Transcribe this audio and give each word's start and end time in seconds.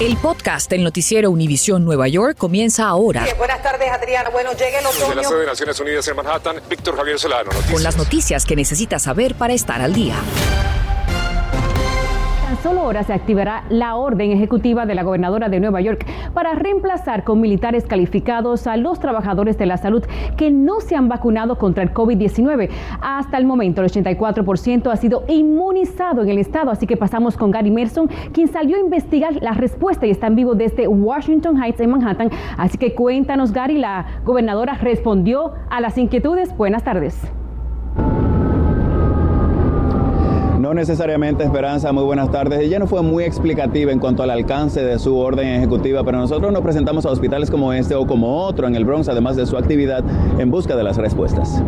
El 0.00 0.16
podcast 0.16 0.68
del 0.70 0.82
noticiero 0.82 1.30
Univisión 1.30 1.84
Nueva 1.84 2.08
York 2.08 2.36
comienza 2.36 2.88
ahora. 2.88 3.24
buenas 3.38 3.62
tardes, 3.62 3.88
Adriana. 3.90 4.30
Bueno, 4.30 4.50
llegue 4.52 4.78
el 4.78 4.86
otoño. 4.86 5.06
Desde 5.06 5.14
la 5.14 5.24
sede 5.24 5.40
de 5.40 5.46
Naciones 5.46 5.80
Unidas 5.80 6.08
en 6.08 6.16
Manhattan, 6.16 6.56
Víctor 6.68 6.96
Javier 6.96 7.18
Solano. 7.18 7.44
Noticias. 7.44 7.72
Con 7.72 7.82
las 7.82 7.96
noticias 7.96 8.44
que 8.44 8.56
necesitas 8.56 9.02
saber 9.02 9.34
para 9.34 9.54
estar 9.54 9.80
al 9.80 9.92
día 9.92 10.16
solo 12.62 12.84
horas 12.84 13.06
se 13.06 13.12
activará 13.12 13.64
la 13.70 13.96
orden 13.96 14.30
ejecutiva 14.30 14.86
de 14.86 14.94
la 14.94 15.02
gobernadora 15.02 15.48
de 15.48 15.58
Nueva 15.58 15.80
York 15.80 16.06
para 16.32 16.54
reemplazar 16.54 17.24
con 17.24 17.40
militares 17.40 17.84
calificados 17.86 18.68
a 18.68 18.76
los 18.76 19.00
trabajadores 19.00 19.58
de 19.58 19.66
la 19.66 19.76
salud 19.76 20.04
que 20.36 20.50
no 20.52 20.80
se 20.80 20.94
han 20.94 21.08
vacunado 21.08 21.58
contra 21.58 21.82
el 21.82 21.92
COVID-19. 21.92 22.70
Hasta 23.00 23.36
el 23.36 23.46
momento, 23.46 23.82
el 23.82 23.90
84% 23.90 24.92
ha 24.92 24.96
sido 24.96 25.24
inmunizado 25.26 26.22
en 26.22 26.28
el 26.28 26.38
estado, 26.38 26.70
así 26.70 26.86
que 26.86 26.96
pasamos 26.96 27.36
con 27.36 27.50
Gary 27.50 27.72
Merson, 27.72 28.08
quien 28.32 28.46
salió 28.46 28.76
a 28.76 28.80
investigar 28.80 29.34
la 29.42 29.52
respuesta 29.52 30.06
y 30.06 30.10
está 30.10 30.28
en 30.28 30.36
vivo 30.36 30.54
desde 30.54 30.86
Washington 30.86 31.60
Heights 31.60 31.80
en 31.80 31.90
Manhattan. 31.90 32.30
Así 32.56 32.78
que 32.78 32.94
cuéntanos, 32.94 33.52
Gary, 33.52 33.78
la 33.78 34.06
gobernadora 34.24 34.74
respondió 34.74 35.52
a 35.68 35.80
las 35.80 35.98
inquietudes. 35.98 36.56
Buenas 36.56 36.84
tardes. 36.84 37.32
No 40.72 40.76
necesariamente 40.76 41.44
Esperanza, 41.44 41.92
muy 41.92 42.02
buenas 42.02 42.30
tardes. 42.30 42.60
Ella 42.60 42.78
no 42.78 42.86
fue 42.86 43.02
muy 43.02 43.24
explicativa 43.24 43.92
en 43.92 43.98
cuanto 43.98 44.22
al 44.22 44.30
alcance 44.30 44.82
de 44.82 44.98
su 44.98 45.18
orden 45.18 45.46
ejecutiva, 45.46 46.02
pero 46.02 46.16
nosotros 46.16 46.50
nos 46.50 46.62
presentamos 46.62 47.04
a 47.04 47.10
hospitales 47.10 47.50
como 47.50 47.74
este 47.74 47.94
o 47.94 48.06
como 48.06 48.38
otro 48.38 48.66
en 48.66 48.74
el 48.74 48.86
Bronx, 48.86 49.06
además 49.10 49.36
de 49.36 49.44
su 49.44 49.58
actividad 49.58 50.02
en 50.38 50.50
busca 50.50 50.74
de 50.74 50.82
las 50.82 50.96
respuestas. 50.96 51.62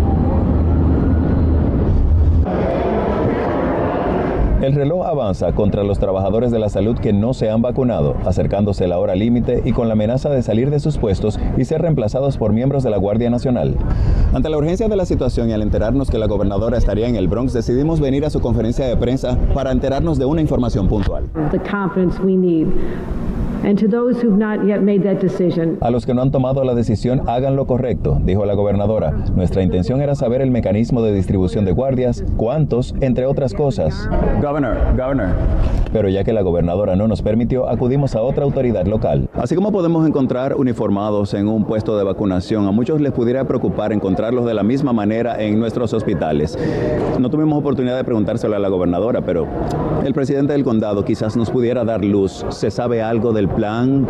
El 4.65 4.73
reloj 4.73 5.05
avanza 5.07 5.53
contra 5.53 5.85
los 5.85 5.99
trabajadores 5.99 6.51
de 6.51 6.59
la 6.59 6.71
salud 6.71 6.97
que 6.99 7.13
no 7.13 7.35
se 7.35 7.51
han 7.51 7.61
vacunado, 7.61 8.17
acercándose 8.25 8.89
la 8.89 8.99
hora 8.99 9.15
límite 9.15 9.61
y 9.63 9.73
con 9.73 9.89
la 9.89 9.93
amenaza 9.93 10.31
de 10.31 10.41
salir 10.41 10.71
de 10.71 10.81
sus 10.81 10.97
puestos 10.97 11.39
y 11.59 11.67
ser 11.67 11.83
reemplazados 11.83 12.39
por 12.39 12.55
miembros 12.55 12.83
de 12.83 12.89
la 12.89 12.97
Guardia 12.97 13.29
Nacional. 13.29 13.77
Ante 14.33 14.49
la 14.49 14.57
urgencia 14.57 14.89
de 14.89 14.97
la 14.97 15.05
situación 15.05 15.51
y 15.51 15.53
al 15.53 15.61
enterarnos 15.61 16.11
que 16.11 16.17
la 16.17 16.29
gobernadora 16.29 16.79
estaría 16.79 17.09
en 17.09 17.17
el 17.17 17.29
Bronx, 17.29 17.53
decidimos 17.53 18.01
venir 18.01 18.25
a 18.25 18.31
su 18.31 18.41
conferencia 18.41 18.87
de 18.87 18.97
prensa 18.97 19.37
para 19.53 19.71
enterarnos 19.71 20.17
de 20.17 20.25
una 20.25 20.41
información 20.41 20.89
puntual. 20.89 21.25
A 25.81 25.91
los 25.91 26.05
que 26.05 26.13
no 26.13 26.21
han 26.21 26.31
tomado 26.31 26.65
la 26.65 26.75
decisión, 26.75 27.23
hagan 27.27 27.57
lo 27.57 27.67
correcto, 27.67 28.21
dijo 28.23 28.45
la 28.45 28.53
gobernadora. 28.53 29.11
Nuestra 29.35 29.63
intención 29.63 30.03
era 30.03 30.15
saber 30.15 30.43
el 30.43 30.51
mecanismo 30.51 31.01
de 31.01 31.15
distribución 31.15 31.65
de 31.65 31.73
guardias, 31.73 32.23
cuántos, 32.37 32.95
entre 33.01 33.25
otras 33.25 33.55
cosas. 33.55 34.09
Governor, 34.43 34.77
governor. 34.97 35.29
Pero 35.95 36.11
ya 36.11 36.25
que 36.25 36.33
la 36.35 36.43
gobernadora 36.43 36.95
no 36.95 37.09
nos 37.09 37.23
permitió, 37.23 37.69
acudimos 37.69 38.15
a 38.15 38.23
otra 38.23 38.45
autoridad 38.45 38.87
local. 38.87 39.31
Así 39.33 39.55
como 39.55 39.73
podemos 39.73 40.07
encontrar 40.07 40.57
uniformados 40.57 41.33
en 41.33 41.49
un 41.49 41.65
puesto 41.65 41.97
de 41.97 42.05
vacunación, 42.05 42.67
a 42.67 42.71
muchos 42.71 43.01
les 43.01 43.13
pudiera 43.13 43.45
preocupar 43.45 43.93
encontrarlos 43.93 44.45
de 44.45 44.53
la 44.53 44.63
misma 44.63 44.93
manera 44.93 45.41
en 45.43 45.59
nuestros 45.59 45.95
hospitales. 45.95 46.59
No 47.19 47.31
tuvimos 47.31 47.59
oportunidad 47.59 47.97
de 47.97 48.05
preguntárselo 48.05 48.57
a 48.57 48.59
la 48.59 48.69
gobernadora, 48.69 49.23
pero 49.23 49.47
el 50.05 50.13
presidente 50.13 50.53
del 50.53 50.65
condado 50.65 51.05
quizás 51.05 51.35
nos 51.37 51.51
pudiera 51.51 51.85
dar 51.85 52.05
luz. 52.05 52.45
¿Se 52.51 52.71
sabe 52.71 53.01
algo 53.01 53.33
del 53.33 53.49
plan? 53.55 54.07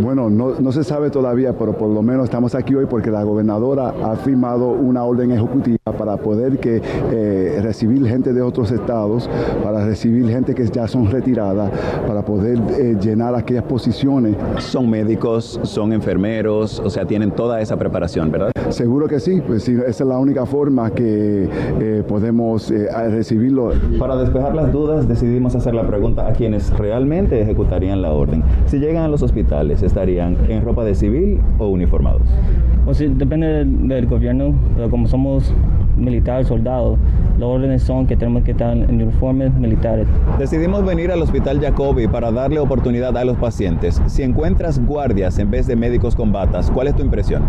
Bueno, 0.00 0.30
no, 0.30 0.72
se 0.72 0.84
sabe 0.84 1.10
todavía, 1.10 1.56
pero 1.56 1.76
por 1.76 1.88
lo 1.88 2.02
menos 2.02 2.24
estamos 2.24 2.54
aquí 2.54 2.74
hoy 2.74 2.86
porque 2.86 3.10
la 3.10 3.22
gobernadora 3.22 3.94
ha 4.04 4.16
firmado 4.16 4.68
una 4.68 5.04
orden 5.04 5.32
ejecutiva 5.32 5.75
para 5.92 6.16
poder 6.16 6.58
que, 6.58 6.82
eh, 7.12 7.60
recibir 7.62 8.04
gente 8.08 8.32
de 8.32 8.42
otros 8.42 8.72
estados, 8.72 9.30
para 9.62 9.86
recibir 9.86 10.28
gente 10.28 10.52
que 10.52 10.66
ya 10.66 10.88
son 10.88 11.08
retiradas, 11.08 11.70
para 12.08 12.24
poder 12.24 12.58
eh, 12.76 12.96
llenar 13.00 13.36
aquellas 13.36 13.62
posiciones. 13.62 14.34
Son 14.58 14.90
médicos, 14.90 15.60
son 15.62 15.92
enfermeros, 15.92 16.80
o 16.80 16.90
sea, 16.90 17.04
tienen 17.04 17.30
toda 17.30 17.60
esa 17.60 17.76
preparación, 17.76 18.32
¿verdad? 18.32 18.50
Seguro 18.70 19.06
que 19.06 19.20
sí, 19.20 19.40
pues 19.46 19.68
esa 19.68 19.86
es 19.86 20.00
la 20.00 20.18
única 20.18 20.44
forma 20.44 20.90
que 20.90 21.48
eh, 21.80 22.02
podemos 22.08 22.68
recibirlo. 22.68 23.70
Para 23.96 24.16
despejar 24.16 24.56
las 24.56 24.72
dudas, 24.72 25.06
decidimos 25.06 25.54
hacer 25.54 25.72
la 25.72 25.86
pregunta 25.86 26.26
a 26.26 26.32
quienes 26.32 26.76
realmente 26.76 27.40
ejecutarían 27.40 28.02
la 28.02 28.10
orden. 28.12 28.42
Si 28.66 28.80
llegan 28.80 29.04
a 29.04 29.08
los 29.08 29.22
hospitales, 29.22 29.84
¿estarían 29.84 30.36
en 30.48 30.64
ropa 30.64 30.84
de 30.84 30.96
civil 30.96 31.40
o 31.60 31.68
uniformados? 31.68 32.22
Pues 32.86 32.98
depende 32.98 33.64
del, 33.64 34.06
gobierno, 34.06 34.54
pero 34.76 34.88
como 34.88 35.08
somos 35.08 35.52
militares, 35.96 36.48
soldados, 36.48 36.98
las 37.38 37.48
órdenes 37.48 37.82
son 37.82 38.06
que 38.06 38.16
tenemos 38.16 38.42
que 38.44 38.52
estar 38.52 38.76
en 38.76 39.02
uniformes 39.02 39.52
militares. 39.54 40.06
Decidimos 40.38 40.84
venir 40.84 41.10
al 41.10 41.20
Hospital 41.22 41.60
Jacobi 41.60 42.06
para 42.06 42.30
darle 42.30 42.60
oportunidad 42.60 43.16
a 43.16 43.24
los 43.24 43.36
pacientes. 43.36 44.00
Si 44.06 44.22
encuentras 44.22 44.84
guardias 44.84 45.38
en 45.38 45.50
vez 45.50 45.66
de 45.66 45.76
médicos 45.76 46.14
con 46.14 46.32
batas, 46.32 46.70
¿cuál 46.70 46.88
es 46.88 46.96
tu 46.96 47.02
impresión? 47.02 47.42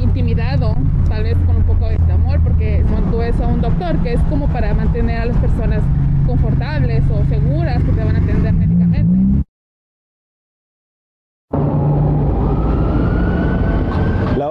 Intimidado, 0.00 0.74
tal 1.08 1.22
vez 1.24 1.36
con 1.46 1.56
un 1.56 1.64
poco 1.64 1.88
de 1.88 1.96
temor, 1.98 2.40
porque 2.42 2.82
no 2.90 3.10
tú 3.10 3.18
ves 3.18 3.38
a 3.40 3.46
un 3.46 3.60
doctor, 3.60 3.96
que 4.02 4.14
es 4.14 4.20
como 4.30 4.46
para 4.48 4.72
mantener 4.74 5.20
a 5.20 5.26
las 5.26 5.36
personas 5.36 5.82
confortables 6.26 7.02
o 7.10 7.24
seguras 7.28 7.82
que 7.82 7.92
te 7.92 8.04
van 8.04 8.16
a 8.16 8.18
atender 8.18 8.52
médicamente. 8.52 9.44
La 14.36 14.48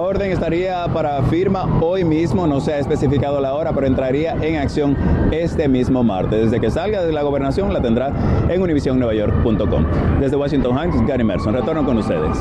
orden 0.50 0.60
estaría 0.60 0.92
para 0.92 1.22
firma 1.22 1.78
hoy 1.80 2.04
mismo, 2.04 2.46
no 2.46 2.60
se 2.60 2.72
ha 2.72 2.78
especificado 2.78 3.40
la 3.40 3.54
hora, 3.54 3.72
pero 3.72 3.86
entraría 3.86 4.34
en 4.42 4.56
acción 4.56 4.96
este 5.30 5.68
mismo 5.68 6.02
martes. 6.02 6.50
Desde 6.50 6.60
que 6.60 6.70
salga 6.70 7.04
de 7.04 7.12
la 7.12 7.22
gobernación 7.22 7.72
la 7.72 7.80
tendrá 7.80 8.12
en 8.48 8.60
univisionnuevayork.com. 8.60 9.84
Desde 10.18 10.36
Washington 10.36 10.76
Heights, 10.76 11.06
Gary 11.06 11.22
Merson. 11.22 11.54
Retorno 11.54 11.84
con 11.84 11.98
ustedes. 11.98 12.36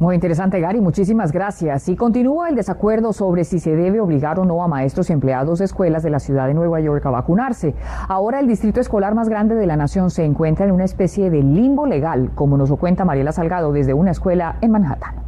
Muy 0.00 0.16
interesante, 0.16 0.60
Gary. 0.60 0.80
Muchísimas 0.80 1.30
gracias. 1.30 1.88
Y 1.88 1.94
continúa 1.94 2.48
el 2.48 2.56
desacuerdo 2.56 3.12
sobre 3.12 3.44
si 3.44 3.60
se 3.60 3.76
debe 3.76 4.00
obligar 4.00 4.40
o 4.40 4.44
no 4.44 4.62
a 4.62 4.68
maestros 4.68 5.10
y 5.10 5.12
empleados 5.12 5.60
de 5.60 5.66
escuelas 5.66 6.02
de 6.02 6.10
la 6.10 6.18
ciudad 6.18 6.48
de 6.48 6.54
Nueva 6.54 6.80
York 6.80 7.04
a 7.06 7.10
vacunarse. 7.10 7.74
Ahora 8.08 8.40
el 8.40 8.48
distrito 8.48 8.80
escolar 8.80 9.14
más 9.14 9.28
grande 9.28 9.54
de 9.54 9.66
la 9.66 9.76
nación 9.76 10.10
se 10.10 10.24
encuentra 10.24 10.66
en 10.66 10.72
una 10.72 10.84
especie 10.84 11.30
de 11.30 11.42
limbo 11.42 11.86
legal, 11.86 12.30
como 12.34 12.56
nos 12.56 12.70
lo 12.70 12.76
cuenta 12.76 13.04
Mariela 13.04 13.30
Salgado 13.30 13.72
desde 13.72 13.94
una 13.94 14.10
escuela 14.10 14.56
en 14.60 14.72
Manhattan. 14.72 15.27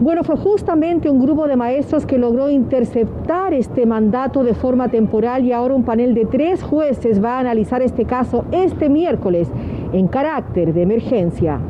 Bueno, 0.00 0.24
fue 0.24 0.36
justamente 0.36 1.08
un 1.08 1.20
grupo 1.20 1.46
de 1.46 1.56
maestros 1.56 2.04
que 2.04 2.18
logró 2.18 2.50
interceptar 2.50 3.54
este 3.54 3.86
mandato 3.86 4.42
de 4.42 4.54
forma 4.54 4.88
temporal 4.88 5.44
y 5.44 5.52
ahora 5.52 5.74
un 5.74 5.84
panel 5.84 6.14
de 6.14 6.26
tres 6.26 6.62
jueces 6.62 7.22
va 7.22 7.36
a 7.36 7.40
analizar 7.40 7.80
este 7.80 8.04
caso 8.04 8.44
este 8.50 8.88
miércoles 8.88 9.48
en 9.92 10.08
carácter 10.08 10.74
de 10.74 10.82
emergencia. 10.82 11.60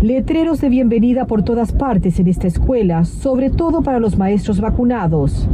Letreros 0.00 0.60
de 0.60 0.68
bienvenida 0.68 1.26
por 1.26 1.42
todas 1.42 1.72
partes 1.72 2.20
en 2.20 2.26
esta 2.26 2.46
escuela, 2.46 3.04
sobre 3.04 3.50
todo 3.50 3.82
para 3.82 3.98
los 3.98 4.18
maestros 4.18 4.60
vacunados. 4.60 5.48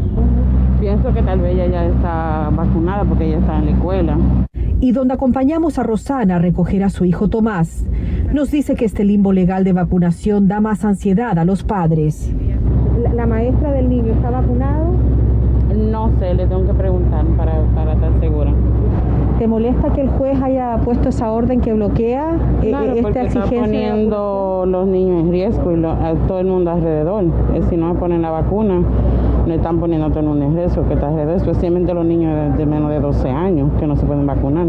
Pienso 0.80 1.12
que 1.14 1.22
tal 1.22 1.40
vez 1.40 1.54
ella 1.54 1.66
ya 1.68 1.86
está 1.86 2.50
vacunada 2.52 3.04
porque 3.04 3.26
ella 3.26 3.38
está 3.38 3.58
en 3.58 3.66
la 3.66 3.70
escuela. 3.72 4.18
Y 4.80 4.90
donde 4.90 5.14
acompañamos 5.14 5.78
a 5.78 5.84
Rosana 5.84 6.36
a 6.36 6.38
recoger 6.40 6.82
a 6.82 6.90
su 6.90 7.04
hijo 7.04 7.28
Tomás, 7.28 7.86
nos 8.32 8.50
dice 8.50 8.74
que 8.74 8.84
este 8.84 9.04
limbo 9.04 9.32
legal 9.32 9.64
de 9.64 9.72
vacunación 9.72 10.48
da 10.48 10.60
más 10.60 10.84
ansiedad 10.84 11.38
a 11.38 11.44
los 11.44 11.62
padres. 11.64 12.32
¿La, 13.14 13.26
maestra 13.26 13.72
del 13.72 13.88
niño 13.88 14.12
está 14.14 14.30
vacunado? 14.30 14.92
No 15.90 16.10
sé, 16.18 16.34
le 16.34 16.46
tengo 16.46 16.66
que 16.66 16.74
preguntar 16.74 17.24
para, 17.36 17.62
para 17.74 17.92
estar 17.92 18.10
segura. 18.20 18.52
¿Te 19.38 19.46
molesta 19.46 19.92
que 19.92 20.02
el 20.02 20.08
juez 20.08 20.40
haya 20.40 20.78
puesto 20.84 21.08
esa 21.08 21.30
orden 21.30 21.60
que 21.60 21.72
bloquea 21.72 22.36
eh, 22.62 22.68
claro, 22.68 22.92
esta 22.92 23.22
exigencia? 23.22 23.56
Está 23.56 23.60
poniendo 23.60 24.64
los 24.66 24.86
niños 24.86 25.24
en 25.24 25.30
riesgo 25.30 25.76
y 25.76 25.84
a 25.84 26.14
todo 26.26 26.40
el 26.40 26.46
mundo 26.46 26.70
alrededor. 26.70 27.24
si 27.68 27.76
no 27.76 27.92
me 27.92 27.98
ponen 27.98 28.22
la 28.22 28.30
vacuna, 28.30 28.82
no 29.46 29.52
están 29.52 29.78
poniendo 29.80 30.06
a 30.06 30.10
todo 30.10 30.20
el 30.20 30.26
mundo 30.26 30.44
en 30.46 30.56
riesgo, 30.56 30.86
que 30.86 30.94
está 30.94 31.08
alrededor, 31.08 31.36
especialmente 31.36 31.92
los 31.92 32.06
niños 32.06 32.56
de 32.56 32.66
menos 32.66 32.90
de 32.90 33.00
12 33.00 33.28
años 33.28 33.70
que 33.78 33.86
no 33.86 33.96
se 33.96 34.06
pueden 34.06 34.26
vacunar. 34.26 34.66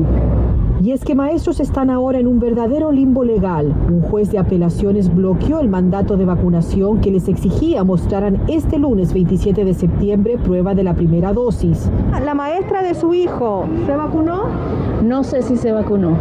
Y 0.83 0.91
es 0.91 1.05
que 1.05 1.15
maestros 1.15 1.61
están 1.61 1.89
ahora 1.89 2.19
en 2.19 2.27
un 2.27 2.39
verdadero 2.39 2.91
limbo 2.91 3.23
legal. 3.23 3.73
Un 3.87 4.01
juez 4.01 4.31
de 4.31 4.37
apelaciones 4.37 5.15
bloqueó 5.15 5.61
el 5.61 5.69
mandato 5.69 6.17
de 6.17 6.25
vacunación 6.25 6.99
que 6.99 7.09
les 7.09 7.29
exigía 7.29 7.85
mostraran 7.85 8.41
este 8.49 8.79
lunes 8.79 9.13
27 9.13 9.63
de 9.63 9.73
septiembre 9.75 10.37
prueba 10.37 10.75
de 10.75 10.83
la 10.83 10.93
primera 10.93 11.31
dosis. 11.31 11.89
La 12.25 12.33
maestra 12.33 12.83
de 12.83 12.95
su 12.95 13.13
hijo, 13.13 13.65
¿se 13.85 13.95
vacunó? 13.95 14.43
No 15.01 15.23
sé 15.23 15.41
si 15.41 15.55
se 15.55 15.71
vacunó. 15.71 16.17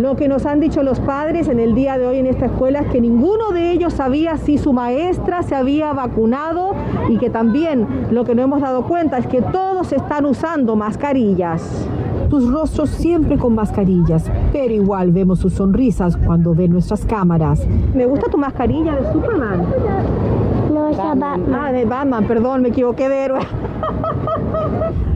Lo 0.00 0.16
que 0.16 0.26
nos 0.26 0.46
han 0.46 0.58
dicho 0.58 0.82
los 0.82 0.98
padres 0.98 1.46
en 1.46 1.60
el 1.60 1.76
día 1.76 1.96
de 1.96 2.08
hoy 2.08 2.18
en 2.18 2.26
esta 2.26 2.46
escuela 2.46 2.80
es 2.80 2.88
que 2.88 3.00
ninguno 3.00 3.52
de 3.52 3.70
ellos 3.70 3.92
sabía 3.92 4.36
si 4.36 4.58
su 4.58 4.72
maestra 4.72 5.44
se 5.44 5.54
había 5.54 5.92
vacunado 5.92 6.72
y 7.08 7.18
que 7.18 7.30
también 7.30 7.86
lo 8.10 8.24
que 8.24 8.34
no 8.34 8.42
hemos 8.42 8.60
dado 8.60 8.82
cuenta 8.88 9.18
es 9.18 9.28
que 9.28 9.42
todos 9.42 9.92
están 9.92 10.24
usando 10.24 10.74
mascarillas 10.74 11.86
tus 12.28 12.50
rostros 12.50 12.90
siempre 12.90 13.38
con 13.38 13.54
mascarillas, 13.54 14.30
pero 14.52 14.72
igual 14.72 15.12
vemos 15.12 15.38
sus 15.38 15.54
sonrisas 15.54 16.16
cuando 16.16 16.54
ven 16.54 16.72
nuestras 16.72 17.04
cámaras. 17.04 17.66
Me 17.94 18.06
gusta 18.06 18.30
tu 18.30 18.38
mascarilla 18.38 18.96
de 18.96 19.12
Superman. 19.12 19.66
No, 20.72 20.90
Batman. 20.92 21.54
Ah, 21.54 21.72
de 21.72 21.84
Batman, 21.84 22.26
perdón, 22.26 22.62
me 22.62 22.68
equivoqué 22.68 23.08
de 23.08 23.24
héroe. 23.24 23.40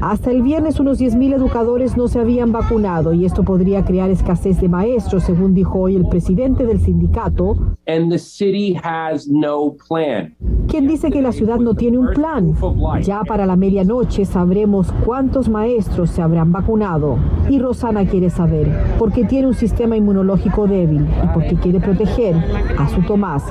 Hasta 0.01 0.31
el 0.31 0.43
viernes 0.43 0.81
unos 0.81 0.99
10.000 0.99 1.35
educadores 1.35 1.97
no 1.97 2.09
se 2.09 2.21
habían 2.21 2.53
vacunado 2.53 3.13
y 3.13 3.27
esto 3.27 3.43
podría 3.43 3.85
crear 3.85 4.11
escasez 4.11 4.61
de 4.61 4.69
maestros, 4.69 5.25
según 5.25 5.53
dijo 5.53 5.79
hoy 5.79 5.97
el 5.97 6.07
presidente 6.07 6.65
del 6.65 6.81
sindicato. 6.81 7.57
And 7.87 8.11
the 8.11 8.19
city 8.19 8.79
has 8.83 9.29
no 9.29 9.75
plan. 9.89 10.35
Quien 10.69 10.87
dice 10.87 11.11
que 11.11 11.21
la 11.21 11.33
ciudad 11.33 11.59
no 11.59 11.75
tiene 11.75 11.99
un 11.99 12.09
plan. 12.15 12.55
Ya 13.03 13.23
para 13.25 13.45
la 13.45 13.57
medianoche 13.57 14.25
sabremos 14.25 14.93
cuántos 15.05 15.49
maestros 15.49 16.11
se 16.11 16.23
habrán 16.23 16.51
vacunado. 16.51 17.19
Y 17.51 17.59
Rosana 17.59 18.07
quiere 18.07 18.31
saber, 18.31 18.69
porque 18.99 19.25
tiene 19.25 19.49
un 19.49 19.55
sistema 19.55 19.97
inmunológico 19.97 20.67
débil 20.67 21.03
y 21.03 21.27
porque 21.35 21.57
quiere 21.57 21.81
proteger 21.81 22.37
a 22.79 22.89
su 22.89 23.03
Tomás. 23.03 23.45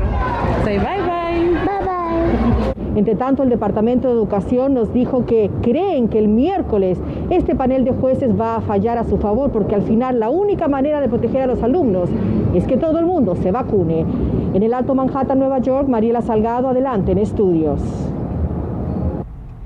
Say 0.63 0.79
bye. 0.79 1.08
Entre 2.99 3.15
tanto, 3.15 3.43
el 3.43 3.49
Departamento 3.49 4.09
de 4.09 4.13
Educación 4.13 4.73
nos 4.73 4.91
dijo 4.91 5.25
que 5.25 5.49
creen 5.61 6.09
que 6.09 6.19
el 6.19 6.27
miércoles 6.27 6.99
este 7.29 7.55
panel 7.55 7.85
de 7.85 7.93
jueces 7.93 8.37
va 8.37 8.57
a 8.57 8.61
fallar 8.61 8.97
a 8.97 9.05
su 9.05 9.15
favor 9.15 9.51
porque 9.51 9.73
al 9.73 9.83
final 9.83 10.19
la 10.19 10.29
única 10.29 10.67
manera 10.67 10.99
de 10.99 11.07
proteger 11.07 11.43
a 11.43 11.47
los 11.47 11.63
alumnos 11.63 12.09
es 12.53 12.67
que 12.67 12.75
todo 12.75 12.99
el 12.99 13.05
mundo 13.05 13.37
se 13.37 13.51
vacune. 13.51 14.05
En 14.53 14.63
el 14.63 14.73
Alto 14.73 14.95
Manhattan, 14.95 15.39
Nueva 15.39 15.59
York, 15.59 15.87
Mariela 15.87 16.21
Salgado, 16.21 16.67
adelante 16.67 17.13
en 17.13 17.19
estudios. 17.19 17.79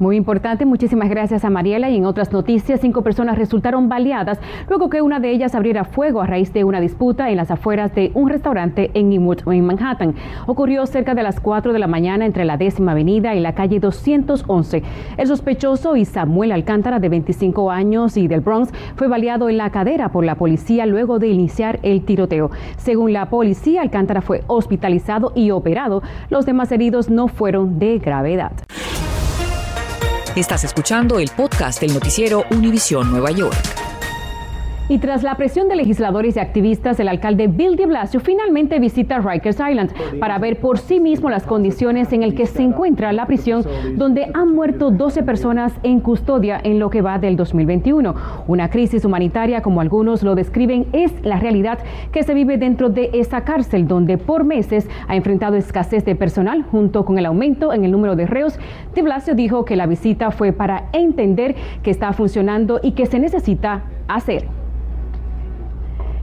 Muy 0.04 0.18
importante, 0.18 0.66
muchísimas 0.66 1.10
gracias 1.10 1.46
a 1.46 1.50
Mariela. 1.50 1.90
Y 1.90 1.96
en 1.96 2.04
otras 2.04 2.34
noticias, 2.34 2.82
cinco 2.82 3.04
personas 3.04 3.38
resultaron 3.38 3.88
baleadas 3.88 4.38
luego 4.68 4.90
que 4.90 5.02
una 5.02 5.22
de 5.22 5.32
ellas 5.32 5.56
abriera 5.56 5.86
fuego 5.86 6.22
a 6.22 6.28
raíz 6.28 6.52
de 6.52 6.66
una 6.66 6.82
disputa 6.82 7.30
en 7.30 7.38
las 7.38 7.52
afueras 7.52 7.96
de 7.96 8.12
un 8.14 8.28
restaurante 8.28 8.92
en 8.96 9.14
Inwood, 9.14 9.48
en 9.48 9.66
Manhattan. 9.66 10.14
Ocurrió 10.46 10.86
cerca 10.88 11.16
de 11.16 11.24
las 11.24 11.40
4 11.40 11.72
de 11.72 11.80
la 11.80 11.88
mañana 11.88 12.26
entre 12.26 12.44
la 12.44 12.58
décima 12.58 12.92
avenida 12.92 13.34
y 13.34 13.40
la 13.40 13.56
calle 13.56 13.80
211. 13.80 14.84
El 15.16 15.28
sospechoso 15.28 15.96
y 15.96 16.04
Samuel 16.04 16.52
Alcántara, 16.52 17.00
de 17.00 17.08
25 17.08 17.72
años 17.72 18.18
y 18.18 18.28
del 18.28 18.42
Bronx, 18.42 18.74
fue 18.98 19.08
baleado 19.08 19.48
en 19.48 19.56
la 19.56 19.70
cadera 19.70 20.10
por 20.10 20.26
la 20.26 20.36
policía 20.36 20.86
luego 20.86 21.18
de 21.18 21.30
iniciar 21.30 21.80
el 21.82 22.04
tiroteo. 22.04 22.52
Según 22.76 23.14
la 23.14 23.30
policía, 23.30 23.82
Alcántara 23.82 24.20
fue 24.20 24.44
hospitalizado 24.48 25.32
y 25.34 25.52
operado. 25.52 26.04
Los 26.30 26.46
demás 26.46 26.74
heridos 26.74 27.10
no 27.10 27.30
fueron 27.30 27.80
de 27.80 28.00
gravedad. 28.00 28.52
Estás 30.35 30.63
escuchando 30.63 31.19
el 31.19 31.30
podcast 31.30 31.80
del 31.80 31.94
noticiero 31.94 32.44
Univisión 32.50 33.12
Nueva 33.12 33.30
York. 33.30 33.93
Y 34.89 34.97
tras 34.97 35.24
la 35.24 35.35
presión 35.35 35.69
de 35.69 35.77
legisladores 35.77 36.35
y 36.35 36.39
activistas, 36.39 37.00
el 37.00 37.07
alcalde 37.07 37.47
Bill 37.47 37.77
de 37.77 37.85
Blasio 37.85 38.19
finalmente 38.19 38.80
visita 38.80 39.19
Rikers 39.19 39.57
Island 39.57 39.94
para 40.19 40.38
ver 40.39 40.59
por 40.59 40.77
sí 40.77 41.00
mismo 41.00 41.30
las 41.30 41.45
condiciones 41.45 42.12
en 42.12 42.19
las 42.19 42.33
que 42.33 42.45
se 42.45 42.63
encuentra 42.63 43.13
la 43.13 43.25
prisión, 43.25 43.63
donde 43.95 44.27
han 44.33 44.53
muerto 44.53 44.91
12 44.91 45.24
personas 45.24 45.74
en 45.83 46.01
custodia 46.01 46.59
en 46.62 46.80
lo 46.80 46.89
que 46.89 47.01
va 47.01 47.18
del 47.18 47.38
2021. 47.38 48.13
Una 48.47 48.69
crisis 48.69 49.06
humanitaria, 49.06 49.62
como 49.62 49.80
algunos 49.80 50.21
lo 50.21 50.35
describen, 50.35 50.85
es 50.91 51.13
la 51.24 51.39
realidad 51.39 51.80
que 52.12 52.24
se 52.24 52.33
vive 52.33 52.57
dentro 52.57 52.89
de 52.89 53.09
esa 53.13 53.45
cárcel, 53.45 53.88
donde 53.88 54.18
por 54.18 54.44
meses 54.44 54.89
ha 55.07 55.15
enfrentado 55.15 55.56
escasez 55.56 56.03
de 56.03 56.15
personal 56.15 56.63
junto 56.63 57.06
con 57.06 57.18
el 57.18 57.25
aumento 57.25 57.71
en 57.71 57.85
el 57.85 57.91
número 57.91 58.18
de 58.18 58.25
reos. 58.25 58.59
De 58.94 59.01
Blasio 59.01 59.33
dijo 59.33 59.63
que 59.63 59.77
la 59.77 59.85
visita 59.85 60.31
fue 60.31 60.51
para 60.51 60.89
entender 60.91 61.56
que 61.83 61.89
está 61.89 62.12
funcionando 62.12 62.81
y 62.83 62.91
que 62.91 63.06
se 63.06 63.19
necesita 63.19 63.85
hacer. 64.09 64.62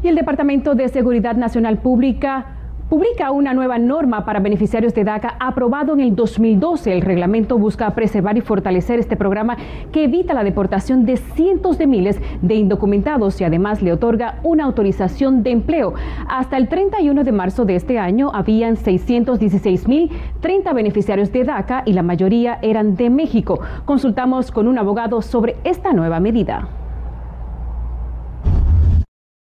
Y 0.02 0.08
el 0.08 0.14
Departamento 0.14 0.75
de 0.75 0.88
Seguridad 0.88 1.37
Nacional 1.37 1.79
Pública 1.79 2.47
publica 2.88 3.31
una 3.31 3.52
nueva 3.55 3.79
norma 3.79 4.25
para 4.25 4.41
beneficiarios 4.41 4.94
de 4.94 5.05
DACA 5.05 5.37
aprobado 5.38 5.93
en 5.93 6.00
el 6.00 6.17
2012. 6.17 6.93
El 6.93 7.02
reglamento 7.02 7.56
busca 7.58 7.94
preservar 7.94 8.37
y 8.37 8.41
fortalecer 8.41 8.99
este 8.99 9.14
programa 9.14 9.56
que 9.93 10.05
evita 10.05 10.35
la 10.35 10.43
deportación 10.43 11.05
de 11.05 11.19
cientos 11.19 11.76
de 11.76 11.87
miles 11.87 12.19
de 12.41 12.55
indocumentados 12.55 13.41
y 13.41 13.44
además 13.44 13.81
le 13.82 13.93
otorga 13.93 14.41
una 14.43 14.64
autorización 14.64 15.43
de 15.43 15.50
empleo. 15.50 15.93
Hasta 16.29 16.56
el 16.56 16.69
31 16.69 17.23
de 17.23 17.32
marzo 17.32 17.67
de 17.67 17.76
este 17.76 17.99
año 17.99 18.32
habían 18.35 18.76
616.030 18.76 20.75
beneficiarios 20.75 21.31
de 21.31 21.44
DACA 21.44 21.82
y 21.85 21.93
la 21.93 22.03
mayoría 22.03 22.58
eran 22.62 22.96
de 22.96 23.11
México. 23.11 23.61
Consultamos 23.85 24.50
con 24.50 24.67
un 24.67 24.79
abogado 24.79 25.23
sobre 25.23 25.56
esta 25.62 25.93
nueva 25.93 26.19
medida 26.20 26.80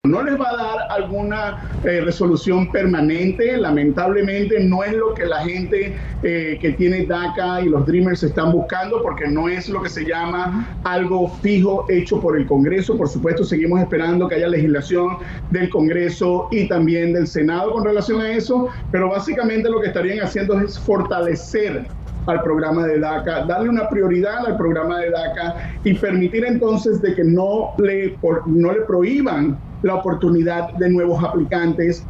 no 0.08 0.24
les 0.24 0.40
va 0.40 0.50
a 0.52 0.56
dar 0.56 0.78
alguna 0.92 1.70
eh, 1.84 2.00
resolución 2.00 2.72
permanente. 2.72 3.58
Lamentablemente 3.58 4.58
no 4.62 4.82
es 4.82 4.94
lo 4.94 5.14
que 5.14 5.26
la 5.26 5.40
gente 5.40 5.98
eh, 6.24 6.58
que 6.62 6.72
tiene 6.72 7.06
DACA 7.06 7.62
y 7.62 7.70
los 7.70 7.86
Dreamers 7.86 8.24
están 8.24 8.54
buscando 8.54 9.02
porque 9.02 9.28
no 9.28 9.50
es 9.50 9.68
lo 9.68 9.84
que 9.84 9.90
se 9.90 10.06
llama 10.06 10.66
algo 10.86 11.30
fijo 11.42 11.86
hecho 11.90 12.22
por 12.22 12.38
el 12.38 12.48
Congreso. 12.48 12.98
Por 12.98 13.10
supuesto, 13.10 13.44
seguimos 13.44 13.82
esperando 13.82 14.30
que 14.30 14.36
haya 14.36 14.48
legislación 14.48 15.18
del 15.52 15.70
Congreso 15.70 16.48
y 16.50 16.70
también 16.70 17.12
del 17.12 17.28
Senado 17.28 17.74
con 17.74 17.84
relación 17.84 18.22
a 18.22 18.32
eso, 18.32 18.70
pero 18.92 19.10
básicamente 19.10 19.70
lo 19.70 19.82
que 19.82 19.88
estarían 19.88 20.26
haciendo 20.26 20.62
es 20.62 20.80
fortalecer 20.80 21.88
al 22.26 22.42
programa 22.42 22.88
de 22.88 23.00
DACA, 23.00 23.46
darle 23.46 23.70
una 23.70 23.90
prioridad 23.90 24.46
al 24.46 24.56
programa 24.56 25.00
de 25.00 25.10
DACA 25.10 25.74
y 25.84 25.94
permitir 25.96 26.46
entonces 26.46 27.02
de 27.02 27.16
que 27.16 27.24
no 27.24 27.72
le, 27.78 28.18
no 28.46 28.72
le 28.72 28.82
prohíban 28.82 29.58
la 29.84 29.96
oportunidad 29.96 30.74
de 30.74 30.90
nuevos 30.90 31.24
aplicantes. 31.24 32.06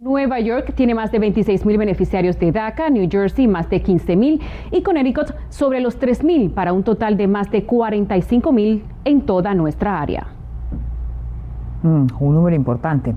Nueva 0.00 0.38
York 0.38 0.74
tiene 0.76 0.94
más 0.94 1.10
de 1.10 1.18
26 1.18 1.66
mil 1.66 1.76
beneficiarios 1.76 2.38
de 2.38 2.52
DACA, 2.52 2.88
New 2.88 3.08
Jersey 3.10 3.48
más 3.48 3.68
de 3.68 3.82
15 3.82 4.14
mil 4.14 4.40
y 4.70 4.82
Connecticut 4.82 5.34
sobre 5.48 5.80
los 5.80 5.98
3 5.98 6.22
mil 6.22 6.50
para 6.50 6.72
un 6.72 6.84
total 6.84 7.16
de 7.16 7.26
más 7.26 7.50
de 7.50 7.64
45 7.64 8.52
mil 8.52 8.84
en 9.04 9.22
toda 9.22 9.54
nuestra 9.54 10.00
área. 10.00 10.37
Mm, 11.82 12.06
un 12.18 12.34
número 12.34 12.56
importante. 12.56 13.14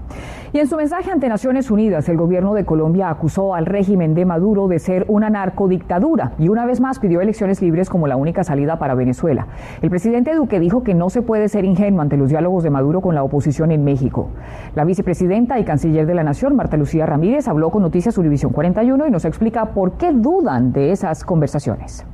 Y 0.53 0.59
en 0.59 0.67
su 0.67 0.75
mensaje 0.75 1.09
ante 1.09 1.27
Naciones 1.29 1.71
Unidas, 1.71 2.07
el 2.09 2.17
gobierno 2.17 2.53
de 2.53 2.63
Colombia 2.63 3.09
acusó 3.09 3.55
al 3.55 3.65
régimen 3.65 4.13
de 4.13 4.25
Maduro 4.25 4.67
de 4.67 4.77
ser 4.77 5.05
una 5.07 5.31
narcodictadura 5.31 6.33
y 6.37 6.47
una 6.47 6.65
vez 6.65 6.79
más 6.79 6.99
pidió 6.99 7.21
elecciones 7.21 7.61
libres 7.61 7.89
como 7.89 8.05
la 8.05 8.17
única 8.17 8.43
salida 8.43 8.77
para 8.77 8.93
Venezuela. 8.93 9.47
El 9.81 9.89
presidente 9.89 10.35
Duque 10.35 10.59
dijo 10.59 10.83
que 10.83 10.93
no 10.93 11.09
se 11.09 11.23
puede 11.23 11.49
ser 11.49 11.65
ingenuo 11.65 12.01
ante 12.01 12.17
los 12.17 12.29
diálogos 12.29 12.63
de 12.63 12.69
Maduro 12.69 13.01
con 13.01 13.15
la 13.15 13.23
oposición 13.23 13.71
en 13.71 13.83
México. 13.83 14.27
La 14.75 14.85
vicepresidenta 14.85 15.57
y 15.57 15.63
canciller 15.63 16.05
de 16.05 16.13
la 16.13 16.23
Nación, 16.23 16.55
Marta 16.55 16.77
Lucía 16.77 17.07
Ramírez, 17.07 17.47
habló 17.47 17.71
con 17.71 17.81
Noticias 17.81 18.17
Univisión 18.17 18.51
41 18.51 19.07
y 19.07 19.11
nos 19.11 19.25
explica 19.25 19.73
por 19.73 19.93
qué 19.93 20.11
dudan 20.11 20.71
de 20.71 20.91
esas 20.91 21.23
conversaciones. 21.23 22.05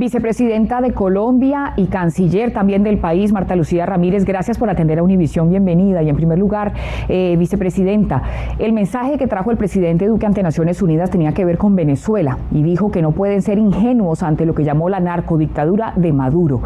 Vicepresidenta 0.00 0.80
de 0.80 0.94
Colombia 0.94 1.74
y 1.76 1.88
canciller 1.88 2.54
también 2.54 2.82
del 2.82 2.96
país, 2.96 3.32
Marta 3.32 3.54
Lucía 3.54 3.84
Ramírez, 3.84 4.24
gracias 4.24 4.56
por 4.56 4.70
atender 4.70 4.98
a 4.98 5.02
Univisión, 5.02 5.50
bienvenida. 5.50 6.02
Y 6.02 6.08
en 6.08 6.16
primer 6.16 6.38
lugar, 6.38 6.72
eh, 7.10 7.36
vicepresidenta, 7.38 8.22
el 8.58 8.72
mensaje 8.72 9.18
que 9.18 9.26
trajo 9.26 9.50
el 9.50 9.58
presidente 9.58 10.06
Duque 10.06 10.24
ante 10.24 10.42
Naciones 10.42 10.80
Unidas 10.80 11.10
tenía 11.10 11.32
que 11.32 11.44
ver 11.44 11.58
con 11.58 11.76
Venezuela 11.76 12.38
y 12.50 12.62
dijo 12.62 12.90
que 12.90 13.02
no 13.02 13.12
pueden 13.12 13.42
ser 13.42 13.58
ingenuos 13.58 14.22
ante 14.22 14.46
lo 14.46 14.54
que 14.54 14.64
llamó 14.64 14.88
la 14.88 15.00
narcodictadura 15.00 15.92
de 15.96 16.14
Maduro. 16.14 16.62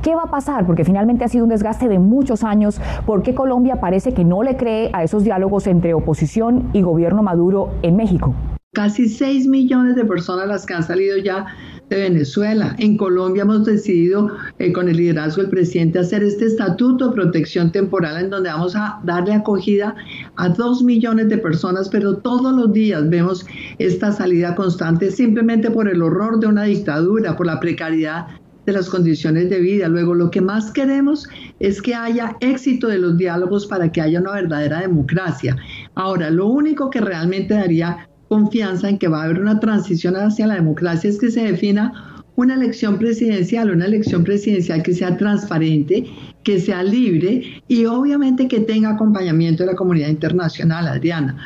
¿Qué 0.00 0.14
va 0.14 0.22
a 0.22 0.30
pasar? 0.30 0.64
Porque 0.64 0.86
finalmente 0.86 1.24
ha 1.24 1.28
sido 1.28 1.44
un 1.44 1.50
desgaste 1.50 1.88
de 1.88 1.98
muchos 1.98 2.42
años. 2.42 2.80
¿Por 3.04 3.22
qué 3.22 3.34
Colombia 3.34 3.80
parece 3.82 4.14
que 4.14 4.24
no 4.24 4.42
le 4.42 4.56
cree 4.56 4.88
a 4.94 5.02
esos 5.04 5.24
diálogos 5.24 5.66
entre 5.66 5.92
oposición 5.92 6.70
y 6.72 6.80
gobierno 6.80 7.22
Maduro 7.22 7.68
en 7.82 7.96
México? 7.96 8.32
Casi 8.72 9.08
6 9.08 9.46
millones 9.48 9.96
de 9.96 10.04
personas 10.04 10.46
las 10.46 10.64
que 10.64 10.72
han 10.72 10.82
salido 10.82 11.18
ya 11.18 11.46
de 11.88 11.96
Venezuela. 11.96 12.74
En 12.78 12.96
Colombia 12.96 13.42
hemos 13.42 13.64
decidido, 13.64 14.30
eh, 14.58 14.72
con 14.72 14.88
el 14.88 14.96
liderazgo 14.96 15.42
del 15.42 15.50
presidente, 15.50 15.98
hacer 15.98 16.22
este 16.22 16.46
estatuto 16.46 17.08
de 17.08 17.14
protección 17.14 17.72
temporal 17.72 18.22
en 18.22 18.30
donde 18.30 18.50
vamos 18.50 18.76
a 18.76 19.00
darle 19.04 19.34
acogida 19.34 19.94
a 20.36 20.48
dos 20.48 20.82
millones 20.82 21.28
de 21.28 21.38
personas, 21.38 21.88
pero 21.88 22.16
todos 22.16 22.54
los 22.54 22.72
días 22.72 23.08
vemos 23.08 23.46
esta 23.78 24.12
salida 24.12 24.54
constante 24.54 25.10
simplemente 25.10 25.70
por 25.70 25.88
el 25.88 26.02
horror 26.02 26.40
de 26.40 26.46
una 26.46 26.64
dictadura, 26.64 27.36
por 27.36 27.46
la 27.46 27.60
precariedad 27.60 28.26
de 28.66 28.72
las 28.74 28.90
condiciones 28.90 29.48
de 29.48 29.60
vida. 29.60 29.88
Luego, 29.88 30.14
lo 30.14 30.30
que 30.30 30.42
más 30.42 30.70
queremos 30.70 31.26
es 31.58 31.80
que 31.80 31.94
haya 31.94 32.36
éxito 32.40 32.88
de 32.88 32.98
los 32.98 33.16
diálogos 33.16 33.66
para 33.66 33.90
que 33.90 34.02
haya 34.02 34.20
una 34.20 34.32
verdadera 34.32 34.80
democracia. 34.80 35.56
Ahora, 35.94 36.28
lo 36.28 36.48
único 36.48 36.90
que 36.90 37.00
realmente 37.00 37.54
daría 37.54 38.08
confianza 38.28 38.88
en 38.88 38.98
que 38.98 39.08
va 39.08 39.22
a 39.22 39.24
haber 39.24 39.40
una 39.40 39.60
transición 39.60 40.16
hacia 40.16 40.46
la 40.46 40.54
democracia 40.54 41.10
es 41.10 41.18
que 41.18 41.30
se 41.30 41.42
defina 41.42 42.22
una 42.36 42.54
elección 42.54 42.98
presidencial, 42.98 43.70
una 43.70 43.86
elección 43.86 44.22
presidencial 44.22 44.82
que 44.82 44.94
sea 44.94 45.16
transparente, 45.16 46.06
que 46.44 46.60
sea 46.60 46.84
libre 46.84 47.62
y 47.66 47.84
obviamente 47.86 48.46
que 48.46 48.60
tenga 48.60 48.90
acompañamiento 48.90 49.64
de 49.64 49.72
la 49.72 49.76
comunidad 49.76 50.08
internacional, 50.08 50.86
Adriana. 50.86 51.36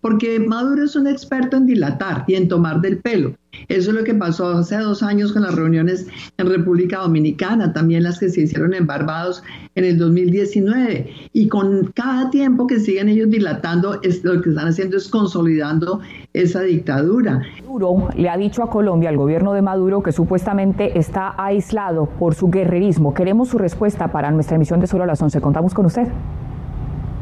Porque 0.00 0.38
Maduro 0.40 0.84
es 0.84 0.96
un 0.96 1.06
experto 1.06 1.56
en 1.56 1.66
dilatar 1.66 2.24
y 2.26 2.34
en 2.34 2.48
tomar 2.48 2.80
del 2.80 2.98
pelo. 2.98 3.34
Eso 3.68 3.90
es 3.90 3.96
lo 3.96 4.04
que 4.04 4.14
pasó 4.14 4.48
hace 4.48 4.76
dos 4.76 5.02
años 5.02 5.32
con 5.32 5.42
las 5.42 5.54
reuniones 5.54 6.06
en 6.36 6.48
República 6.48 6.98
Dominicana, 6.98 7.72
también 7.72 8.04
las 8.04 8.18
que 8.18 8.28
se 8.28 8.42
hicieron 8.42 8.74
en 8.74 8.86
Barbados 8.86 9.42
en 9.74 9.84
el 9.84 9.98
2019. 9.98 11.10
Y 11.32 11.48
con 11.48 11.90
cada 11.94 12.30
tiempo 12.30 12.66
que 12.66 12.78
siguen 12.78 13.08
ellos 13.08 13.30
dilatando, 13.30 14.00
lo 14.22 14.42
que 14.42 14.50
están 14.50 14.68
haciendo 14.68 14.96
es 14.96 15.08
consolidando 15.08 16.00
esa 16.34 16.62
dictadura. 16.62 17.42
Maduro 17.62 18.08
le 18.16 18.28
ha 18.28 18.36
dicho 18.36 18.62
a 18.62 18.70
Colombia, 18.70 19.08
al 19.08 19.16
gobierno 19.16 19.52
de 19.52 19.62
Maduro, 19.62 20.02
que 20.02 20.12
supuestamente 20.12 20.98
está 20.98 21.34
aislado 21.36 22.06
por 22.06 22.34
su 22.34 22.48
guerrerismo. 22.48 23.14
Queremos 23.14 23.48
su 23.48 23.58
respuesta 23.58 24.12
para 24.12 24.30
nuestra 24.30 24.56
emisión 24.56 24.80
de 24.80 24.86
Solo 24.86 25.04
a 25.04 25.06
las 25.06 25.20
11. 25.20 25.40
Contamos 25.40 25.74
con 25.74 25.86
usted. 25.86 26.08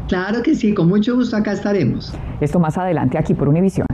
Claro 0.09 0.43
que 0.43 0.55
sí, 0.55 0.73
con 0.73 0.89
mucho 0.89 1.17
gusto 1.17 1.37
acá 1.37 1.53
estaremos. 1.53 2.13
Esto 2.41 2.61
más 2.61 2.79
adelante 2.79 3.19
aquí 3.19 3.35
por 3.35 3.49
Univisión. 3.49 3.87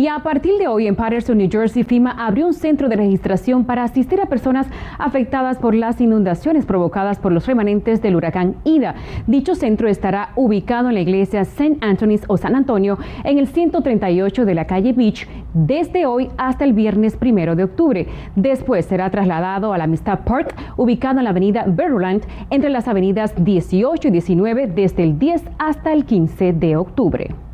Y 0.00 0.08
a 0.08 0.20
partir 0.20 0.56
de 0.56 0.66
hoy 0.66 0.86
en 0.86 0.96
Patterson, 0.96 1.36
New 1.36 1.50
Jersey, 1.50 1.84
FIMA 1.84 2.12
abrió 2.12 2.46
un 2.46 2.54
centro 2.54 2.88
de 2.88 2.96
registración 2.96 3.66
para 3.66 3.84
asistir 3.84 4.18
a 4.18 4.30
personas 4.30 4.66
afectadas 4.98 5.58
por 5.58 5.74
las 5.74 6.00
inundaciones 6.00 6.64
provocadas 6.64 7.18
por 7.18 7.32
los 7.32 7.46
remanentes 7.46 8.00
del 8.00 8.16
huracán 8.16 8.56
Ida. 8.64 8.94
Dicho 9.26 9.54
centro 9.54 9.88
estará 9.90 10.30
ubicado 10.36 10.88
en 10.88 10.94
la 10.94 11.02
iglesia 11.02 11.42
St. 11.42 11.76
Anthony's 11.82 12.22
o 12.28 12.38
San 12.38 12.56
Antonio 12.56 12.96
en 13.24 13.36
el 13.36 13.46
138 13.46 14.46
de 14.46 14.54
la 14.54 14.66
calle 14.66 14.94
Beach 14.94 15.28
desde 15.52 16.06
hoy 16.06 16.30
hasta 16.38 16.64
el 16.64 16.72
viernes 16.72 17.18
primero 17.18 17.54
de 17.54 17.64
octubre. 17.64 18.06
Después 18.36 18.86
será 18.86 19.10
trasladado 19.10 19.74
a 19.74 19.76
la 19.76 19.84
Amistad 19.84 20.20
Park, 20.20 20.56
ubicado 20.78 21.18
en 21.18 21.24
la 21.24 21.30
avenida 21.30 21.66
Berland 21.68 22.22
entre 22.48 22.70
las 22.70 22.88
avenidas 22.88 23.34
18 23.36 24.08
y 24.08 24.10
19 24.12 24.66
desde 24.68 25.02
el 25.02 25.18
10 25.18 25.42
hasta 25.58 25.92
el 25.92 26.06
15 26.06 26.54
de 26.54 26.76
octubre. 26.76 27.49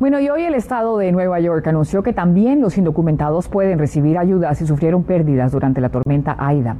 Bueno, 0.00 0.20
y 0.20 0.28
hoy 0.28 0.44
el 0.44 0.54
Estado 0.54 0.96
de 0.96 1.10
Nueva 1.10 1.40
York 1.40 1.66
anunció 1.66 2.04
que 2.04 2.12
también 2.12 2.60
los 2.60 2.78
indocumentados 2.78 3.48
pueden 3.48 3.80
recibir 3.80 4.16
ayuda 4.16 4.54
si 4.54 4.64
sufrieron 4.64 5.02
pérdidas 5.02 5.50
durante 5.50 5.80
la 5.80 5.88
tormenta 5.88 6.36
Aida. 6.38 6.76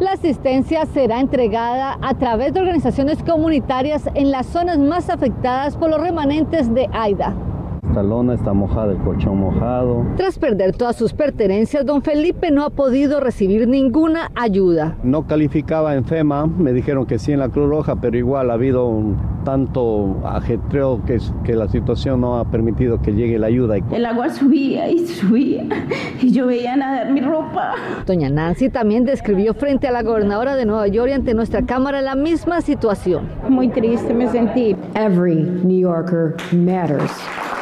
La 0.00 0.12
asistencia 0.12 0.86
será 0.86 1.20
entregada 1.20 1.98
a 2.00 2.14
través 2.14 2.54
de 2.54 2.60
organizaciones 2.60 3.22
comunitarias 3.22 4.08
en 4.14 4.30
las 4.30 4.46
zonas 4.46 4.78
más 4.78 5.10
afectadas 5.10 5.76
por 5.76 5.90
los 5.90 6.00
remanentes 6.00 6.72
de 6.72 6.88
Aida. 6.90 7.34
Esta 7.88 8.02
lona 8.02 8.34
está 8.34 8.52
mojada, 8.52 8.92
el 8.92 8.98
colchón 8.98 9.40
mojado. 9.40 10.04
Tras 10.16 10.38
perder 10.38 10.76
todas 10.76 10.94
sus 10.94 11.14
pertenencias, 11.14 11.86
don 11.86 12.02
Felipe 12.02 12.50
no 12.50 12.64
ha 12.64 12.70
podido 12.70 13.18
recibir 13.18 13.66
ninguna 13.66 14.30
ayuda. 14.34 14.96
No 15.02 15.26
calificaba 15.26 15.94
en 15.94 16.04
FEMA, 16.04 16.46
me 16.46 16.74
dijeron 16.74 17.06
que 17.06 17.18
sí 17.18 17.32
en 17.32 17.38
la 17.38 17.48
Cruz 17.48 17.70
Roja, 17.70 17.96
pero 17.96 18.18
igual 18.18 18.50
ha 18.50 18.54
habido 18.54 18.86
un 18.86 19.16
tanto 19.42 20.20
ajetreo 20.22 21.02
que, 21.06 21.18
que 21.44 21.54
la 21.54 21.66
situación 21.68 22.20
no 22.20 22.38
ha 22.38 22.44
permitido 22.50 23.00
que 23.00 23.14
llegue 23.14 23.38
la 23.38 23.46
ayuda. 23.46 23.78
El 23.90 24.04
agua 24.04 24.28
subía 24.28 24.90
y 24.90 25.06
subía 25.06 25.64
y 26.20 26.30
yo 26.30 26.46
veía 26.46 26.76
nadar 26.76 27.10
mi 27.10 27.22
ropa. 27.22 27.72
Doña 28.06 28.28
Nancy 28.28 28.68
también 28.68 29.06
describió 29.06 29.54
frente 29.54 29.88
a 29.88 29.92
la 29.92 30.02
gobernadora 30.02 30.56
de 30.56 30.66
Nueva 30.66 30.88
York 30.88 31.08
y 31.08 31.14
ante 31.14 31.32
nuestra 31.32 31.62
cámara 31.62 32.02
la 32.02 32.14
misma 32.14 32.60
situación. 32.60 33.30
Muy 33.48 33.68
triste 33.68 34.12
me 34.12 34.28
sentí. 34.28 34.76
Every 34.94 35.36
New 35.36 35.80
Yorker 35.80 36.34
matters. 36.52 37.12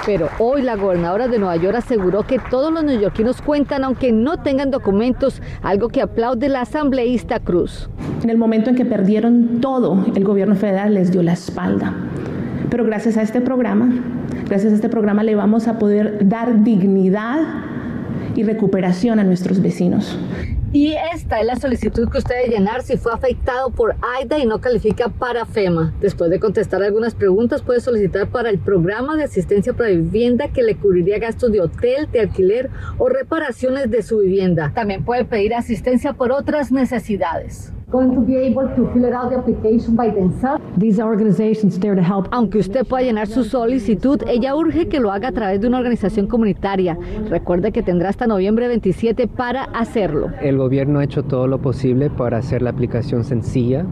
Pero 0.07 0.29
hoy 0.39 0.63
la 0.63 0.77
gobernadora 0.77 1.27
de 1.27 1.41
Nueva 1.41 1.57
York 1.57 1.77
aseguró 1.77 2.23
que 2.23 2.39
todos 2.39 2.73
los 2.73 2.85
neoyorquinos 2.85 3.43
cuentan 3.43 3.83
aunque 3.83 4.13
no 4.13 4.39
tengan 4.39 4.71
documentos, 4.71 5.43
algo 5.63 5.89
que 5.89 6.01
aplaude 6.01 6.49
la 6.49 6.61
asambleísta 6.61 7.41
Cruz. 7.41 7.91
En 8.23 8.31
el 8.31 8.39
momento 8.39 8.71
en 8.71 8.77
que 8.77 8.85
perdieron 8.85 9.61
todo, 9.61 10.05
el 10.15 10.23
gobierno 10.23 10.55
federal 10.55 10.95
les 10.95 11.11
dio 11.11 11.25
la 11.25 11.33
espalda. 11.33 11.93
Pero 12.71 12.85
gracias 12.85 13.17
a 13.17 13.23
este 13.23 13.41
programa, 13.41 13.93
gracias 14.49 14.73
a 14.73 14.77
este 14.77 14.89
programa 14.89 15.25
le 15.25 15.35
vamos 15.35 15.67
a 15.67 15.79
poder 15.81 16.29
dar 16.29 16.63
dignidad 16.63 17.41
y 18.37 18.45
recuperación 18.45 19.19
a 19.19 19.25
nuestros 19.25 19.61
vecinos. 19.61 20.17
Y 20.73 20.95
esta 21.15 21.41
es 21.41 21.47
la 21.47 21.57
solicitud 21.57 22.09
que 22.11 22.19
usted 22.19 22.35
debe 22.43 22.57
llenar 22.57 22.83
si 22.83 22.97
fue 22.97 23.13
afectado 23.13 23.71
por 23.71 23.97
AIDA 24.03 24.39
y 24.39 24.47
no 24.47 24.61
califica 24.61 25.09
para 25.09 25.47
FEMA. 25.47 25.95
Después 26.01 26.29
de 26.29 26.41
contestar 26.41 26.83
algunas 26.83 27.15
preguntas, 27.15 27.63
puede 27.63 27.81
solicitar 27.81 28.29
para 28.29 28.51
el 28.51 28.59
programa 28.59 29.17
de 29.17 29.25
asistencia 29.25 29.73
para 29.73 29.91
vivienda 29.91 30.49
que 30.49 30.63
le 30.63 30.77
cubriría 30.77 31.19
gastos 31.19 31.53
de 31.53 31.61
hotel, 31.61 32.09
de 32.11 32.21
alquiler 32.21 32.71
o 32.99 33.09
reparaciones 33.09 33.91
de 33.91 34.03
su 34.03 34.19
vivienda. 34.19 34.73
También 34.75 35.05
puede 35.05 35.25
pedir 35.25 35.55
asistencia 35.55 36.13
por 36.13 36.33
otras 36.33 36.73
necesidades. 36.73 37.73
Aunque 42.33 42.59
usted 42.59 42.85
pueda 42.85 43.05
llenar 43.05 43.29
su 43.29 43.45
solicitud, 43.45 44.21
ella 44.27 44.57
urge 44.57 44.89
que 44.89 44.99
lo 44.99 45.13
haga 45.13 45.29
a 45.29 45.33
través 45.33 45.61
de 45.61 45.69
una 45.69 45.79
organización 45.79 46.27
comunitaria. 46.27 46.99
Recuerde 47.31 47.71
que 47.71 47.83
tendrá 47.83 48.09
hasta 48.09 48.27
noviembre 48.27 48.67
27 48.67 49.29
para 49.29 49.65
hacerlo. 49.65 50.31
El 50.43 50.57
gobierno 50.57 50.99
ha 50.99 51.05
hecho 51.05 51.23
todo 51.23 51.47
lo 51.47 51.61
posible 51.63 52.11
para 52.11 52.39
hacer 52.39 52.61
la 52.61 52.71
aplicación 52.71 53.23
sencilla 53.23 53.87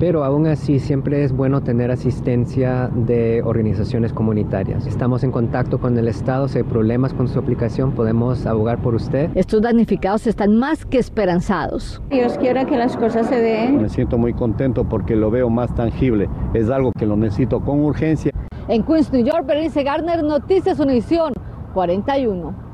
pero 0.00 0.24
aún 0.24 0.46
así 0.46 0.78
siempre 0.78 1.22
es 1.22 1.32
bueno 1.32 1.60
tener 1.60 1.90
asistencia 1.90 2.90
de 2.94 3.42
organizaciones 3.44 4.14
comunitarias. 4.14 4.86
Estamos 4.86 5.22
en 5.22 5.30
contacto 5.30 5.78
con 5.78 5.96
el 5.98 6.08
Estado, 6.08 6.48
si 6.48 6.58
hay 6.58 6.64
problemas 6.64 7.12
con 7.12 7.28
su 7.28 7.38
aplicación 7.38 7.92
podemos 7.92 8.46
abogar 8.46 8.78
por 8.78 8.94
usted. 8.94 9.28
Estos 9.34 9.60
damnificados 9.60 10.26
están 10.26 10.56
más 10.56 10.86
que 10.86 10.98
esperanzados. 10.98 12.00
Dios 12.08 12.38
quiera 12.38 12.64
que 12.64 12.78
las 12.78 12.96
cosas 12.96 13.26
se 13.28 13.36
den. 13.36 13.82
Me 13.82 13.90
siento 13.90 14.16
muy 14.16 14.32
contento 14.32 14.88
porque 14.88 15.14
lo 15.14 15.30
veo 15.30 15.50
más 15.50 15.74
tangible, 15.74 16.30
es 16.54 16.70
algo 16.70 16.92
que 16.98 17.04
lo 17.04 17.16
necesito 17.16 17.60
con 17.60 17.80
urgencia. 17.80 18.32
En 18.68 18.82
Queens, 18.84 19.12
New 19.12 19.24
York, 19.24 19.44
Berenice 19.46 19.82
Garner, 19.82 20.24
Noticias 20.24 20.80
Univisión 20.80 21.34
41. 21.74 22.69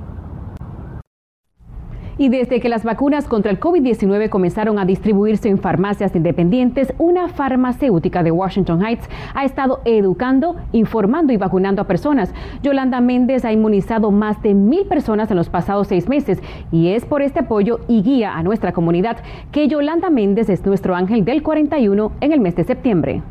Y 2.18 2.30
desde 2.30 2.61
que 2.61 2.70
las 2.70 2.82
vacunas 2.82 3.26
contra 3.26 3.50
el 3.50 3.61
COVID-19 3.61 4.30
comenzaron 4.30 4.78
a 4.78 4.87
distribuirse 4.87 5.50
en 5.50 5.58
farmacias 5.58 6.16
independientes, 6.16 6.94
una 6.99 7.28
farmacéutica 7.28 8.23
de 8.23 8.30
Washington 8.30 8.82
Heights 8.82 9.06
ha 9.35 9.44
estado 9.44 9.82
educando, 9.85 10.56
informando 10.73 11.35
y 11.35 11.37
vacunando 11.37 11.82
a 11.82 11.87
personas. 11.87 12.32
Yolanda 12.62 13.02
Méndez 13.02 13.44
ha 13.44 13.52
inmunizado 13.52 14.11
más 14.11 14.40
de 14.40 14.54
mil 14.54 14.87
personas 14.87 15.30
en 15.30 15.37
los 15.37 15.50
pasados 15.50 15.88
seis 15.88 16.08
meses 16.08 16.40
y 16.73 16.88
es 16.88 17.04
por 17.04 17.20
este 17.20 17.40
apoyo 17.40 17.80
y 17.87 18.00
guía 18.02 18.35
a 18.35 18.42
nuestra 18.42 18.73
comunidad 18.73 19.18
que 19.52 19.68
Yolanda 19.68 20.08
Méndez 20.08 20.49
es 20.49 20.64
nuestro 20.64 20.96
ángel 20.96 21.25
del 21.25 21.42
41 21.42 22.12
en 22.20 22.32
el 22.32 22.40
mes 22.40 22.56
de 22.56 22.64
septiembre 22.64 23.23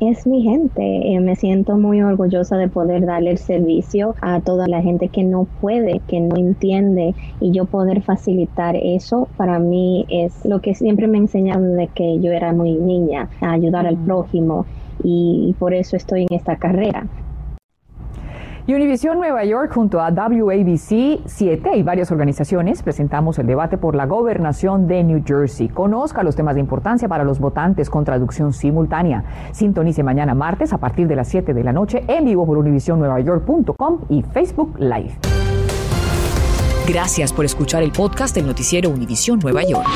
es 0.00 0.26
mi 0.26 0.42
gente. 0.42 1.12
Eh, 1.12 1.20
me 1.20 1.36
siento 1.36 1.76
muy 1.76 2.02
orgullosa 2.02 2.56
de 2.56 2.68
poder 2.68 3.04
darle 3.06 3.30
el 3.30 3.38
servicio 3.38 4.14
a 4.20 4.40
toda 4.40 4.66
la 4.68 4.82
gente 4.82 5.08
que 5.08 5.24
no 5.24 5.46
puede, 5.60 6.00
que 6.06 6.20
no 6.20 6.36
entiende 6.36 7.14
y 7.40 7.52
yo 7.52 7.64
poder 7.64 8.02
facilitar 8.02 8.76
eso 8.76 9.28
para 9.36 9.58
mí 9.58 10.06
es 10.08 10.44
lo 10.44 10.60
que 10.60 10.74
siempre 10.74 11.06
me 11.08 11.18
enseñaron 11.18 11.76
de 11.76 11.88
que 11.88 12.18
yo 12.20 12.32
era 12.32 12.52
muy 12.52 12.72
niña, 12.72 13.28
a 13.40 13.52
ayudar 13.52 13.86
al 13.86 13.96
prójimo 13.96 14.66
y 15.02 15.54
por 15.58 15.74
eso 15.74 15.96
estoy 15.96 16.26
en 16.28 16.36
esta 16.36 16.56
carrera. 16.56 17.06
Y 18.68 18.74
Univisión 18.74 19.16
Nueva 19.16 19.46
York 19.46 19.72
junto 19.72 19.98
a 19.98 20.10
WABC 20.10 21.22
7 21.24 21.76
y 21.76 21.82
varias 21.82 22.12
organizaciones 22.12 22.82
presentamos 22.82 23.38
el 23.38 23.46
debate 23.46 23.78
por 23.78 23.94
la 23.94 24.04
gobernación 24.04 24.86
de 24.86 25.02
New 25.04 25.22
Jersey. 25.26 25.70
Conozca 25.70 26.22
los 26.22 26.36
temas 26.36 26.54
de 26.54 26.60
importancia 26.60 27.08
para 27.08 27.24
los 27.24 27.38
votantes 27.38 27.88
con 27.88 28.04
traducción 28.04 28.52
simultánea. 28.52 29.24
Sintonice 29.52 30.02
mañana 30.02 30.34
martes 30.34 30.74
a 30.74 30.76
partir 30.76 31.08
de 31.08 31.16
las 31.16 31.28
7 31.28 31.54
de 31.54 31.64
la 31.64 31.72
noche 31.72 32.04
en 32.08 32.26
vivo 32.26 32.44
por 32.44 32.58
univisionnuevayork.com 32.58 34.00
y 34.10 34.20
Facebook 34.20 34.78
Live. 34.78 35.16
Gracias 36.86 37.32
por 37.32 37.46
escuchar 37.46 37.82
el 37.82 37.92
podcast 37.92 38.34
del 38.34 38.46
noticiero 38.46 38.90
Univisión 38.90 39.38
Nueva 39.38 39.62
York. 39.62 39.88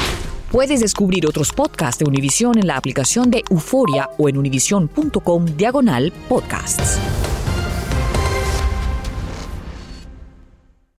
Puedes 0.51 0.81
descubrir 0.81 1.27
otros 1.27 1.53
podcasts 1.53 1.99
de 1.99 2.09
Univisión 2.09 2.57
en 2.57 2.69
la 2.69 2.79
aplicación 2.79 3.31
de 3.31 3.43
Euforia 3.51 4.09
o 4.17 4.31
en 4.31 4.39
univision.com 4.39 5.45
diagonal 5.59 6.11
podcasts. 6.27 6.99